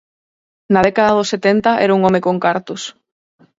[0.73, 2.81] Na década dos setenta, era un home con cartos.